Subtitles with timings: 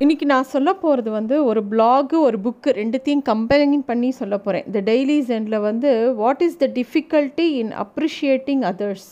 [0.00, 4.80] இன்றைக்கி நான் சொல்ல போகிறது வந்து ஒரு பிளாகு ஒரு புக்கு ரெண்டுத்தையும் கம்பேரிங் பண்ணி சொல்ல போகிறேன் இந்த
[4.80, 9.08] டெய்லிஸ் எண்டில் வந்து what is the difficulty in appreciating others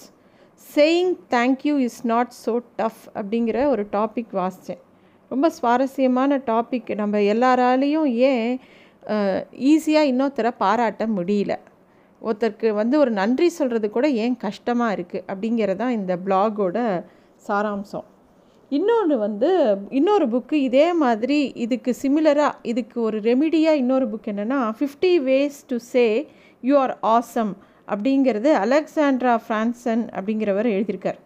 [0.75, 4.83] saying thank you is not so tough அப்படிங்கிற ஒரு டாபிக் வாசித்தேன்
[5.31, 8.49] ரொம்ப சுவாரஸ்யமான டாபிக் நம்ம எல்லாராலேயும் ஏன்
[9.73, 11.55] ஈஸியாக இன்னொருத்தரை பாராட்ட முடியல?
[12.23, 16.79] ஒருத்தருக்கு வந்து ஒரு நன்றி சொல்கிறது கூட ஏன் கஷ்டமாக இருக்குது அப்படிங்கிறது தான் இந்த பிளாகோட
[17.49, 18.09] சாராம்சம்.
[18.71, 19.49] இன்னொன்று வந்து
[19.91, 25.77] இன்னொரு புக்கு இதே மாதிரி இதுக்கு சிமிலராக இதுக்கு ஒரு ரெமிடியாக இன்னொரு புக் என்னென்னா fifty ways to
[25.77, 26.29] say
[26.61, 27.57] you are awesome
[27.89, 31.19] அப்படிங்கிறது அலெக்சாண்ட்ரா ஃப்ரான்சன் அப்படிங்கிறவர் எழுதியிருக்கார்.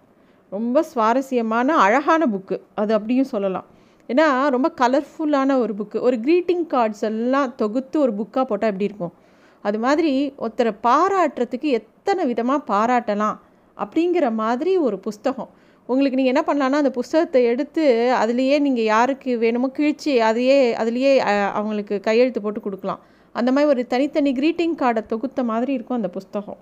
[0.49, 3.67] ரொம்ப சுவாரஸ்யமான அழகான புக்கு அது அப்படியும் சொல்லலாம்.
[4.09, 9.15] ஏன்னா ரொம்ப கலர்ஃபுல்லான ஒரு புக்கு ஒரு க்ரீட்டிங் கார்ட்ஸ் எல்லாம் தொகுத்து ஒரு புக்காக போட்டால் எப்படி இருக்கும்?
[9.63, 13.39] அது மாதிரி ஒருத்தரை பாராட்டுறதுக்கு எத்தனை விதமாக பாராட்டலாம்
[13.77, 15.51] அப்படிங்கிற மாதிரி ஒரு புஸ்தகம்.
[15.93, 17.85] உங்களுக்கு நீங்கள் என்ன பண்ணலான்னா அந்த புஸ்தகத்தை எடுத்து
[18.23, 21.13] அதுலேயே நீங்கள் யாருக்கு வேணுமோ கிழிச்சு அதையே அதுலேயே
[21.59, 23.01] அவங்களுக்கு கையெழுத்து போட்டு கொடுக்கலாம்.
[23.35, 26.59] அந்த மாதிரி ஒரு தனித்தனி க்ரீட்டிங் கார்டை தொகுத்த மாதிரி இருக்கும் அந்த புஸ்தகம்.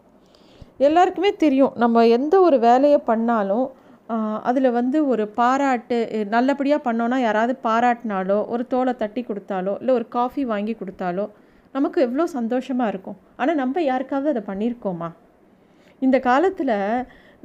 [0.89, 1.75] எல்லாருக்குமே தெரியும்.
[1.83, 3.67] நம்ம எந்த ஒரு வேலையை பண்ணாலும்
[4.49, 5.97] அதில் வந்து ஒரு பாராட்டு
[6.35, 11.25] நல்லபடியாக பண்ணோன்னா யாராவது பாராட்டினாலோ ஒரு தோலை தட்டி கொடுத்தாலோ இல்லை ஒரு காஃபி வாங்கி கொடுத்தாலோ
[11.77, 13.17] நமக்கு எவ்வளோ சந்தோஷமாக இருக்கும்.
[13.41, 15.09] ஆனால் நம்ம யாருக்காவது அதை பண்ணியிருக்கோமா?
[16.05, 16.77] இந்த காலத்தில்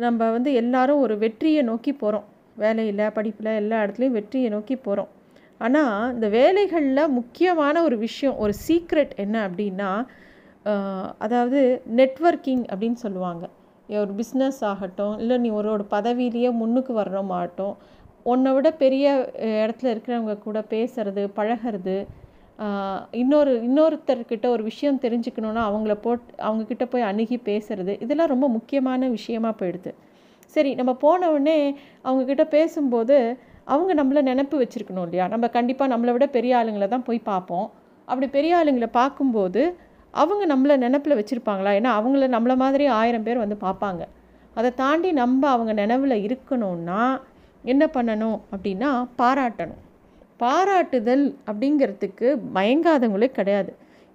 [0.02, 5.12] நம்ம வந்து எல்லாரும் ஒரு வெற்றியை நோக்கி போகிறோம் வேலையில் படிப்பில் எல்லா இடத்துலையும் வெற்றியை நோக்கி போகிறோம்
[5.62, 9.92] ஆனால் இந்த வேலைகளில் முக்கியமான ஒரு விஷயம் ஒரு சீக்ரெட் என்ன அப்படின்னா
[11.18, 11.60] அதாவது
[11.96, 13.44] நெட்ஒர்க்கிங் அப்படின்னு சொல்லுவாங்க.
[13.90, 17.76] ஒரு பிஸ்னஸ் ஆகட்டும் இல்லை நீ ஒரு பதவியிலேயே முன்னுக்கு வரணுமாகட்டும்
[18.24, 19.06] உன்னை விட பெரிய
[19.62, 21.96] இடத்துல இருக்கிறவங்க கூட பேசுறது பழகிறது
[23.22, 29.52] இன்னொரு இன்னொருத்தர்கிட்ட ஒரு விஷயம் தெரிஞ்சுக்கணுன்னா அவங்கள போட் அவங்கக்கிட்ட போய் அணுகி பேசுகிறது இதெல்லாம் ரொம்ப முக்கியமான விஷயமா
[29.60, 29.92] போயிடுது.
[30.56, 31.58] சரி நம்ம போனவுடனே
[32.06, 33.18] அவங்கக்கிட்ட பேசும்போது
[33.66, 35.28] அவங்க நம்மளை நினப்பு வச்சுருக்கணும் இல்லையா?
[35.28, 37.68] நம்ம கண்டிப்பாக நம்மளை விட பெரிய ஆளுங்களை தான் போய் பார்ப்போம்.
[38.08, 39.62] அப்படி பெரிய ஆளுங்களை பார்க்கும்போது
[40.14, 41.72] அவங்க நம்மளை நினப்பில் வச்சுருப்பாங்களா?
[41.80, 44.04] ஏன்னா அவங்கள நம்மளை மாதிரி ஆயிரம் பேர் வந்து பார்ப்பாங்க.
[44.56, 47.04] அதை தாண்டி நம்ம அவங்க நினைவில் இருக்கணும்னா
[47.64, 48.90] என்ன பண்ணணும் அப்படின்னா
[49.22, 49.82] பாராட்டணும்.
[50.44, 53.72] பாராட்டுதல் அப்படிங்கிறதுக்கு மயங்காதவங்களே கிடையாது.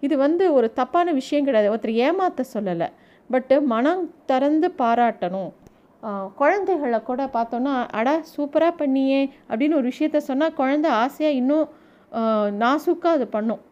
[0.07, 1.71] இது வந்து ஒரு தப்பான விஷயம் கிடையாது.
[1.75, 2.89] ஒருத்தர் ஏமாற்ற சொல்லலை.
[3.31, 5.53] பட்டு மனம் திறந்து பாராட்டணும்.
[6.41, 9.21] குழந்தைகளை கூட பார்த்தோன்னா அடா சூப்பராக பண்ணியே
[9.51, 11.67] அப்படின்னு ஒரு விஷயத்த சொன்னால் குழந்த ஆசையாக இன்னும்
[12.63, 13.63] நாசுக்காக அது பண்ணும்.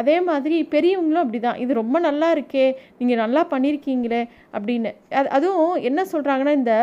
[0.00, 2.64] அதே மாதிரி பெரியவங்களும் அப்படி தான் இது ரொம்ப நல்லா இருக்கே
[2.98, 4.22] நீங்கள் நல்லா பண்ணியிருக்கீங்களே
[4.56, 4.90] அப்படின்னு.
[5.18, 6.74] அது அதுவும் என்ன சொல்கிறாங்கன்னா இந்த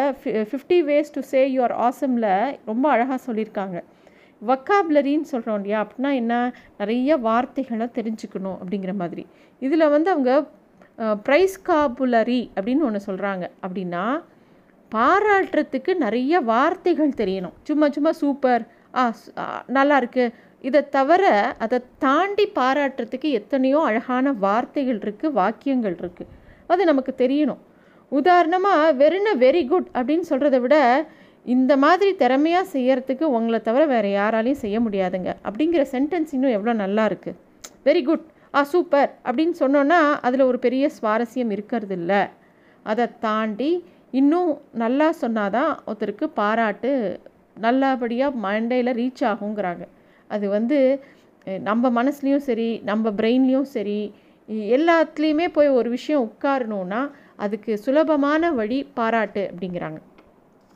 [0.51, 2.31] fifty ways to say your ஆசமில்
[2.69, 3.79] ரொம்ப அழகாக சொல்லியிருக்காங்க.
[4.49, 5.79] வக்காபுலரின்னு சொல்கிறோம் இல்லையா?
[5.83, 6.33] அப்படின்னா என்ன?
[6.81, 9.23] நிறைய வார்த்தைகளை தெரிஞ்சுக்கணும் அப்படிங்கிற மாதிரி.
[9.61, 10.31] இதில் வந்து அவங்க
[11.27, 14.03] ப்ரைஸ் காபுலரி அப்படின்னு ஒன்று சொல்கிறாங்க அப்படின்னா
[14.91, 17.55] பாராட்டுறதுக்கு நிறைய வார்த்தைகள் தெரியணும்.
[17.67, 18.63] சும்மா சும்மா சூப்பர்
[19.01, 19.03] ஆ
[19.77, 20.25] நல்லாயிருக்கு
[20.67, 21.23] இதை தவிர
[21.63, 26.31] அதை தாண்டி பாராட்டுறதுக்கு எத்தனையோ அழகான வார்த்தைகள் இருக்குது வாக்கியங்கள் இருக்குது
[26.71, 27.61] அது நமக்கு தெரியணும்.
[28.11, 30.75] உதாரணமாக வெறுன வெரி குட் அப்படின்னு சொல்கிறத விட
[31.45, 35.29] இந்த மாதிரி திறமையாக செய்யறதுக்கு உங்களை தவிர வேறு யாராலையும் செய்ய முடியாதுங்க.
[35.47, 37.39] அப்படிங்கிற சென்டென்ஸ் இன்னும் எவ்வளோ நல்லா இருக்குது
[37.87, 38.25] வெரி குட்
[38.59, 42.21] ஆ சூப்பர் அப்படின்னு சொன்னோன்னா அதில் ஒரு பெரிய சுவாரஸ்யம் இருக்கிறது இல்லை
[42.85, 43.71] அதை தாண்டி
[44.19, 44.51] இன்னும்
[44.83, 46.91] நல்லா சொன்னாதான் ஒருத்தருக்கு பாராட்டு
[47.57, 49.83] நல்லபடியாக மண்டையில் ரீச் ஆகுங்கிறாங்க.
[50.29, 50.77] அது வந்து
[51.69, 53.99] நம்ம மனசுலேயும் சரி நம்ம பிரெயின்லேயும் சரி
[54.77, 57.01] எல்லாத்துலேயுமே போய் ஒரு விஷயம் உட்காரணுன்னா
[57.35, 59.99] அதுக்கு சுலபமான வழி பாராட்டு அப்படிங்கிறாங்க.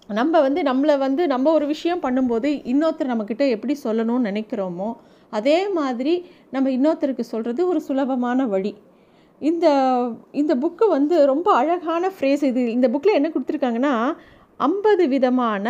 [0.09, 4.89] நம்ம வந்து நம்மளை வந்து நம்ம ஒரு விஷயம் பண்ணும்போது இன்னொருத்தர் நம்மக்கிட்ட எப்படி சொல்லணும்னு நினைக்கிறோமோ
[5.29, 6.13] அதே மாதிரி
[6.51, 8.73] நம்ம இன்னொருத்தருக்கு சொல்கிறது ஒரு சுலபமான வழி.
[9.41, 9.65] இந்த
[10.31, 12.71] இந்த புக்கு வந்து ரொம்ப அழகான ஃப்ரேஸ் இது.
[12.71, 13.95] இந்த புக்கில் என்ன கொடுத்துருக்காங்கன்னா
[14.57, 15.65] ஐம்பது விதமான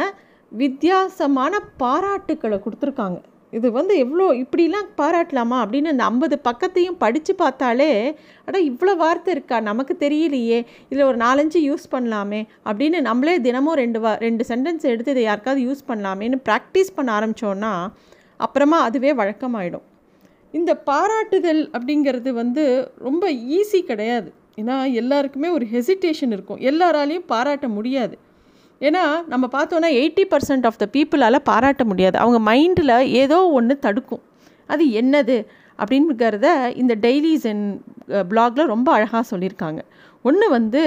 [0.51, 1.53] வித்தியாசமான
[1.83, 3.17] பாராட்டுக்களை கொடுத்துருக்காங்க.
[3.57, 7.89] இது வந்து எவ்வளோ இப்படிலாம் பாராட்டலாமா அப்படின்னு அந்த ஐம்பது பக்கத்தையும் படித்து பார்த்தாலே
[8.47, 14.01] அட இவ்வளோ வார்த்தை இருக்கா நமக்கு தெரியலையே இதில் ஒரு நாலஞ்சு யூஸ் பண்ணலாமே அப்படின்னு நம்மளே தினமும் ரெண்டு
[14.05, 17.73] வா ரெண்டு சென்டென்ஸ் எடுத்து இதை யாருக்காவது யூஸ் பண்ணலாமேன்னு ப்ராக்டிஸ் பண்ண ஆரம்பித்தோன்னா
[18.45, 19.85] அப்புறமா அதுவே வழக்கமாயிடும்.
[20.53, 22.63] இந்த பாராட்டுதல் அப்படிங்கிறது வந்து
[23.07, 23.25] ரொம்ப
[23.57, 24.29] ஈஸி கிடையாது.
[24.61, 26.59] ஏன்னா எல்லாருக்குமே ஒரு ஹெசிடேஷன் இருக்கும்.
[26.69, 28.15] எல்லாராலையும் பாராட்ட முடியாது.
[28.81, 32.17] ஏன்னா நம்ம பார்த்தோன்னா எயிட்டி பர்சன்ட் ஆஃப் த பீப்புளால் பாராட்ட முடியாது.
[32.17, 34.23] அவங்க மைண்டில் ஏதோ ஒன்று தடுக்கும்.
[34.69, 35.37] அது என்னது?
[35.79, 36.47] அப்படிங்கிறத
[36.81, 37.63] இந்த டெய்லிஸ் என்
[38.31, 39.81] பிளாகில் ரொம்ப அழகாக சொல்லியிருக்காங்க.
[40.21, 40.83] ஒன்று வந்து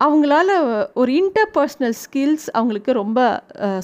[0.00, 0.48] அவங்களால
[0.94, 3.20] ஒரு இன்டர்பர்ஸ்னல் ஸ்கில்ஸ் அவங்களுக்கு ரொம்ப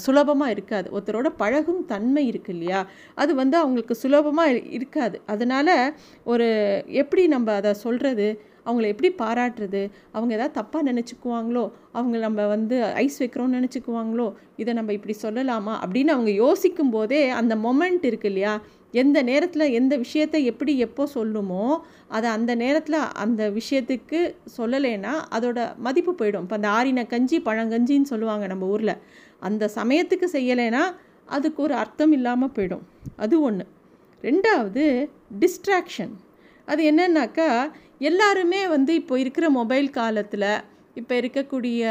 [0.05, 0.87] சுலபமாக இருக்காது.
[0.97, 2.81] ஒருத்தரோட பழகும் தன்மை இருக்கு இல்லையா?
[3.15, 5.17] அது வந்து அவங்களுக்கு சுலபமாக இருக்காது.
[5.27, 5.75] அதனால்
[6.25, 6.49] ஒரு
[6.87, 8.29] எப்படி நம்ம அதை சொல்கிறது
[8.67, 9.91] அவங்கள எப்படி பாராட்டுறது?
[10.13, 11.71] அவங்க எதாவது தப்பாக நினச்சிக்குவாங்களோ?
[11.93, 14.33] அவங்க நம்ம வந்து ஐஸ் வைக்கிறோம்னு நினச்சிக்குவாங்களோ?
[14.57, 15.75] இதை நம்ம இப்படி சொல்லலாமா?
[15.85, 18.61] அப்படின்னு அவங்க யோசிக்கும் போதே அந்த மொமெண்ட் இருக்கு இல்லையா?
[18.93, 21.79] எந்த நேரத்தில் எந்த விஷயத்தை எப்படி எப்போ சொல்லுமோ
[22.09, 26.45] அதை அந்த நேரத்தில் அந்த விஷயத்துக்கு சொல்லலைன்னா அதோட மதிப்பு போயிடும்.
[26.47, 28.97] இப்போ அந்த ஆரின கஞ்சி பழங்கஞ்சின்னு சொல்லுவாங்க நம்ம ஊரில்.
[29.41, 30.83] அந்த சமயத்துக்கு செய்யலைன்னா
[31.27, 32.85] அதுக்கு ஒரு அர்த்தம் இல்லாமல் போயிடும்.
[33.17, 33.67] அது ஒன்று
[34.23, 34.85] ரெண்டாவது
[35.41, 36.15] டிஸ்ட்ராக்ஷன்
[36.67, 37.49] அது என்னன்னாக்கா
[38.01, 40.51] எல்லாருமே வந்து இப்போ இருக்கிற மொபைல் காலத்தில்
[41.01, 41.83] இப்போ இருக்கக்கூடிய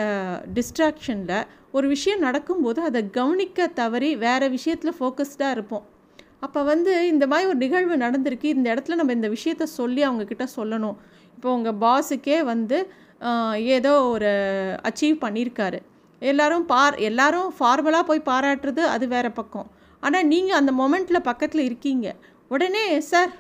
[0.58, 5.86] டிஸ்ட்ராக்ஷனில் ஒரு விஷயம் நடக்கும்போது அதை கவனிக்க தவறி வேறு விஷயத்தில் ஃபோக்கஸ்டாக இருப்போம்.
[6.46, 10.98] அப்போ வந்து இந்த மாதிரி ஒரு நிகழ்வு நடந்திருக்கு இந்த இடத்துல நம்ம இந்த விஷயத்த சொல்லி அவங்கக்கிட்ட சொல்லணும்.
[11.36, 12.78] இப்போ உங்கள் பாஸுக்கே வந்து
[13.78, 14.32] ஏதோ ஒரு
[14.90, 15.80] அச்சீவ் பண்ணியிருக்காரு.
[16.22, 19.70] எல்லோரும் பார் எல்லாரும் ஃபார்மலாக போய் பாராட்டுறது அது வேறு பக்கம்.
[20.04, 22.08] ஆனால் நீங்கள் அந்த மொமெண்ட்டில் பக்கத்தில் இருக்கீங்க.
[22.54, 23.32] உடனே சார்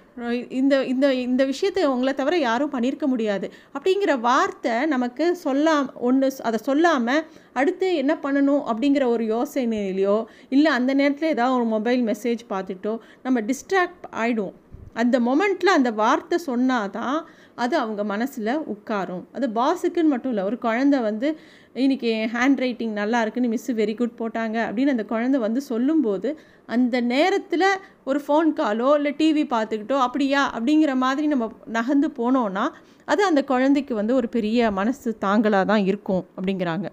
[0.49, 3.47] இந்த இந்த இந்த விஷயத்தை உங்களை தவிர யாரும் பண்ணியிருக்க முடியாது.
[3.73, 7.23] அப்படிங்கிற வார்த்தை நமக்கு சொல்லாம் ஒன்று அதை சொல்லாமல்
[7.53, 10.17] அடுத்து என்ன பண்ணணும் அப்படிங்கிற ஒரு யோசனையிலையோ
[10.49, 12.93] இல்லை அந்த நேரத்தில் ஏதாவது ஒரு மொபைல் மெசேஜ் பார்த்துட்டோ
[13.23, 14.57] நம்ம டிஸ்ட்ராக்ட் ஆகிடுவோம்
[14.95, 17.17] அந்த மொமெண்ட்டில் அந்த வார்த்தை சொன்னால் தான்
[17.55, 19.23] அது அவங்க மனசில் உட்காரும்.
[19.33, 21.27] அது பாஸுக்குன்னு மட்டும் இல்லை ஒரு குழந்த வந்து
[21.75, 26.29] இன்றைக்கி ஹேண்ட் ரைட்டிங் நல்லா இருக்குன்னு மிஸ்ஸு வெரி குட் போட்டாங்க அப்படின்னு அந்த குழந்தை வந்து சொல்லும்போது
[26.65, 27.67] அந்த நேரத்தில்
[28.03, 30.43] ஒரு ஃபோன் காலோ இல்லை டிவி பார்த்துக்கிட்டோ அப்படியா?
[30.55, 31.47] அப்படிங்கிற மாதிரி நம்ம
[31.77, 32.65] நகர்ந்து போனோன்னா
[33.05, 36.87] அது அந்த குழந்தைக்கு வந்து ஒரு பெரிய மனசு தாங்கலாக தான் இருக்கும் அப்படிங்கிறாங்க.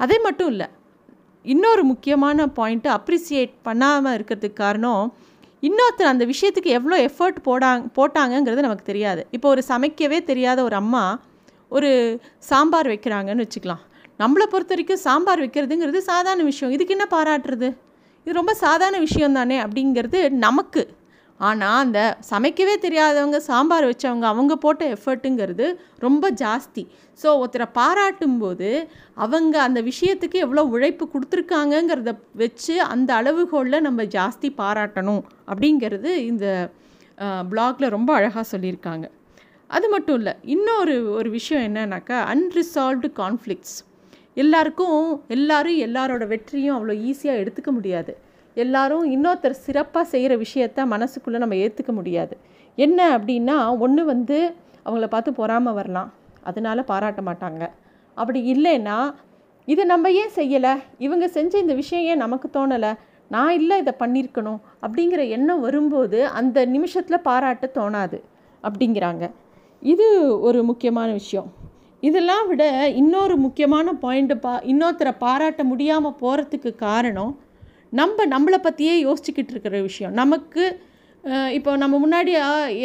[0.00, 0.68] அதே மட்டும் இல்லை
[1.44, 5.04] இன்னொரு முக்கியமான பாயிண்ட்டு அப்ரிசியேட் பண்ணாமல் இருக்கிறதுக்கு காரணம்
[5.66, 9.22] இன்னொருத்தர் அந்த விஷயத்துக்கு எவ்வளோ எஃபர்ட் போடாங்க போட்டாங்கங்கிறது நமக்கு தெரியாது.
[9.36, 11.04] இப்போ ஒரு சமைக்கவே தெரியாத ஒரு அம்மா
[11.76, 11.90] ஒரு
[12.50, 13.82] சாம்பார் வைக்கிறாங்கன்னு வச்சுக்கலாம்.
[14.22, 16.72] நம்மளை பொறுத்த வரைக்கும் சாம்பார் வைக்கிறதுங்கிறது சாதாரண விஷயம்.
[16.74, 17.68] இதுக்கு என்ன பாராட்டுறது?
[18.26, 20.82] இது ரொம்ப சாதாரண விஷயம் தானே அப்படிங்கிறது நமக்கு
[21.40, 22.00] ஆனால் அந்த
[22.30, 25.66] சமைக்கவே தெரியாதவங்க சாம்பார் வச்சவங்க அவங்க போட்ட எஃபர்ட்டுங்கிறது
[26.04, 26.82] ரொம்ப ஜாஸ்தி.
[27.20, 28.68] ஸோ ஒருத்தரை பாராட்டும் போது
[29.24, 36.46] அவங்க அந்த விஷயத்துக்கு எவ்வளோ உழைப்பு கொடுத்துருக்காங்கங்கிறத வச்சு அந்த அளவுகோலில் நம்ம ஜாஸ்தி பாராட்டணும் அப்படிங்கிறது இந்த
[37.50, 39.06] பிளாகில் ரொம்ப அழகாக சொல்லியிருக்காங்க.
[39.70, 43.76] அது மட்டும் இல்லை இன்னொரு ஒரு விஷயம் என்னன்னாக்கா அன்ரிசால்வ்டு கான்ஃப்ளிக்ஸ்
[44.42, 45.00] எல்லாருக்கும்
[45.34, 48.12] எல்லாரும் எல்லாரோட வெற்றியும் அவ்வளோ ஈஸியாக எடுத்துக்க முடியாது.
[48.54, 52.34] எல்லாரும் இன்னொருத்தர் சிறப்பாக செய்கிற விஷயத்த மனசுக்குள்ளே நம்ம ஏற்றுக்க முடியாது.
[52.78, 54.38] என்ன அப்படின்னா ஒன்று வந்து
[54.86, 56.12] அவங்கள பார்த்து பொறாமல் வரலாம்.
[56.42, 57.64] அதனால் பாராட்ட மாட்டாங்க.
[58.14, 58.96] அப்படி இல்லைன்னா
[59.68, 60.72] இதை நம்ம ஏன் செய்யலை?
[60.98, 62.92] இவங்க செஞ்ச இந்த விஷயம் ஏன் நமக்கு தோணலை?
[63.30, 68.18] நான் இல்லை இதை பண்ணியிருக்கணும் அப்படிங்கிற எண்ணம் வரும்போது அந்த நிமிஷத்தில் பாராட்ட தோணாது
[68.64, 69.24] அப்படிங்கிறாங்க.
[69.82, 70.06] இது
[70.40, 71.48] ஒரு முக்கியமான விஷயம்.
[72.00, 77.32] இதெல்லாம் விட இன்னொரு முக்கியமான பாயிண்ட்டு பா இன்னொருத்தரை பாராட்ட முடியாமல் போகிறதுக்கு காரணம்
[78.00, 80.12] நம்ம நம்மளை பற்றியே யோசிச்சுக்கிட்டு இருக்கிற விஷயம்.
[80.22, 80.64] நமக்கு
[81.56, 82.32] இப்போ நம்ம முன்னாடி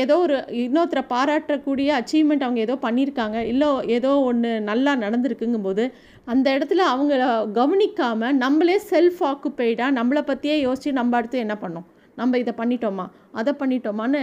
[0.04, 3.38] ஏதோ ஒரு இன்னொருத்தரை பாராட்டக்கூடிய அச்சீவ்மெண்ட் அவங்க ஏதோ பண்ணியிருக்காங்க.
[3.52, 5.86] இல்லை ஏதோ ஒன்று நல்லா நடந்திருக்குங்கும்போது
[6.34, 7.24] அந்த இடத்துல அவங்கள
[7.60, 11.88] கவனிக்காமல் நம்மளே செல்ஃப் ஆக்குப்பைடாக நம்மளை பற்றியே யோசித்து நம்ம அடுத்து என்ன பண்ணோம்?
[12.22, 13.08] நம்ம இதை பண்ணிட்டோமா?
[13.40, 14.22] அதை பண்ணிட்டோமான்னு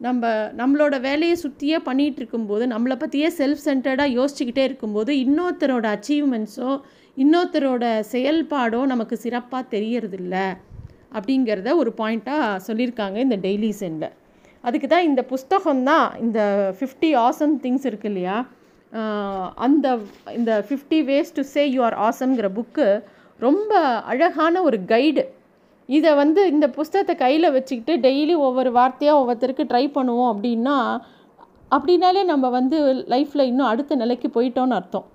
[0.00, 0.26] நம்ம
[0.56, 6.80] நம்மளோட வேலையை சுற்றியே பண்ணிகிட்டு இருக்கும்போது நம்மளை பற்றியே செல்ஃப் சென்டர்டாக யோசிச்சுக்கிட்டே இருக்கும்போது இன்னொருத்தரோட அச்சீவ்மெண்ட்ஸோ
[7.16, 10.56] இன்னொருத்தரோட செயல்பாடோ நமக்கு சிறப்பாக தெரியறதில்ல
[11.12, 14.12] அப்படிங்கிறத ஒரு பாயிண்ட்டாக சொல்லியிருக்காங்க இந்த டெய்லி சென்டில்
[14.60, 16.40] அதுக்கு தான் இந்த புஸ்தகம் தான் இந்த
[16.80, 18.46] ஃபிஃப்டி ஆசம் திங்ஸ் இருக்கு இல்லையா?
[19.54, 19.98] அந்த
[20.34, 23.02] இந்த fifty ways to say you are ஆசம்ங்கிற book
[23.38, 25.34] ரொம்ப அழகான ஒரு கைடு
[25.88, 30.76] இதை வந்து இந்த புஸ்தகத்தை கையில் வச்சுக்கிட்டு டெய்லி ஒவ்வொரு வார்த்தையாக ஒவ்வொருத்தருக்கு ட்ரை பண்ணுவோம் அப்படின்னா
[31.76, 32.78] அப்படின்னாலே நம்ம வந்து
[33.12, 35.06] லைஃப்பில் இன்னும் அடுத்த நிலைக்கு போயிட்டோன்னு அர்த்தம்.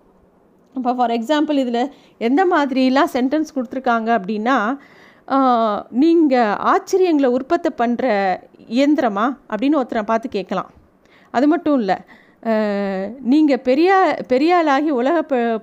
[0.75, 1.91] இப்போ ஃபார் எக்ஸாம்பிள் இதில்
[2.27, 4.57] எந்த மாதிரிலாம் சென்டென்ஸ் கொடுத்துருக்காங்க அப்படின்னா
[6.03, 8.05] நீங்கள் ஆச்சரியங்களை உற்பத்தி பண்ணுற
[8.77, 10.69] இயந்திரமா அப்படின்னு ஒருத்தரை பார்த்து கேட்கலாம்.
[11.33, 11.97] அது மட்டும் இல்லை
[13.31, 13.89] நீங்கள் பெரிய
[14.31, 15.17] பெரியாளாகி உலக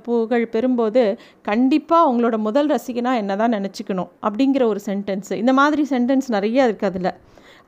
[0.07, 1.03] புகழ் பெறும்போது
[1.49, 6.91] கண்டிப்பாக உங்களோட முதல் ரசிகனாக என்ன தான் நினச்சிக்கணும் அப்படிங்கிற ஒரு சென்டென்ஸு இந்த மாதிரி சென்டென்ஸ் நிறைய இருக்குது
[6.91, 7.11] அதில்.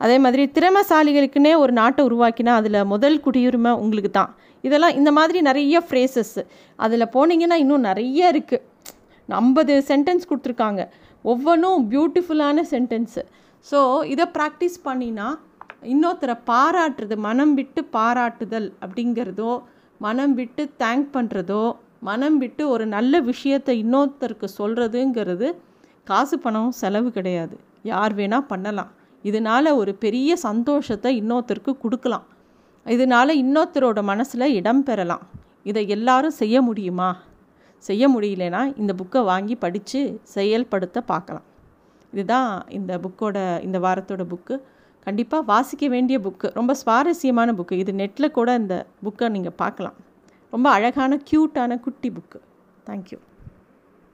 [0.03, 4.31] அதே மாதிரி திறமசாலிகளுக்குன்னே ஒரு நாட்டை உருவாக்கினா அதில் முதல் குடியுரிமை உங்களுக்கு தான்.
[4.67, 6.37] இதெல்லாம் இந்த மாதிரி நிறைய ஃப்ரேசஸ்
[6.85, 8.65] அதில் போனீங்கன்னா இன்னும் நிறைய இருக்குது
[9.29, 10.81] ஐம்பது சென்டென்ஸ் கொடுத்துருக்காங்க.
[11.31, 13.21] ஒவ்வொன்றும் பியூட்டிஃபுல்லான சென்டென்ஸு
[13.71, 13.79] ஸோ
[14.13, 15.27] இதை ப்ராக்டிஸ் பண்ணினா
[15.83, 19.61] இன்னொருத்தரை பாராட்டுறது மனம் விட்டு பாராட்டுதல் அப்படிங்கிறதோ
[19.97, 25.47] மனம் விட்டு தேங்க் பண்ணுறதோ மனம் விட்டு ஒரு நல்ல விஷயத்தை இன்னொருத்தருக்கு சொல்கிறதுங்கிறது
[26.03, 27.55] காசு பணம் செலவு கிடையாது.
[27.83, 28.91] யார் வேணால் பண்ணலாம்.
[29.23, 32.25] இதனால் ஒரு பெரிய சந்தோஷத்தை இன்னொருத்தருக்கு கொடுக்கலாம்.
[32.85, 35.21] இதனால் இன்னொருத்தரோட மனசில் இடம் பெறலாம்.
[35.63, 37.15] இதை எல்லாரும் செய்ய முடியுமா?
[37.77, 41.43] செய்ய முடியலனா இந்த புக்கை வாங்கி படித்து செயல்படுத்த பார்க்கலாம்.
[42.13, 44.61] இதுதான் இந்த புக்கோட இந்த வாரத்தோட புக்கு.
[45.07, 49.97] கண்டிப்பாக வாசிக்க வேண்டிய புக்கு ரொம்ப சுவாரஸ்யமான புக்கு இது நெட்டில் கூட இந்த புக்கை நீங்கள் பார்க்கலாம்.
[50.53, 52.39] ரொம்ப அழகான க்யூட்டான குட்டி புக்கு
[52.87, 53.19] தேங்க்யூ